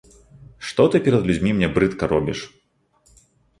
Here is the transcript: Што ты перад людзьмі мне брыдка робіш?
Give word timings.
Што 0.69 0.85
ты 0.95 1.01
перад 1.09 1.27
людзьмі 1.33 1.53
мне 1.59 1.71
брыдка 1.77 2.11
робіш? 2.17 2.39